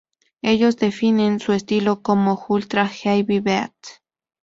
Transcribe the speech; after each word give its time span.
Ellos 0.41 0.77
definen 0.77 1.39
su 1.39 1.53
estilo 1.53 2.01
como 2.01 2.43
""Ultra 2.49 2.87
Heavy 2.87 3.39
Beat"". 3.39 3.75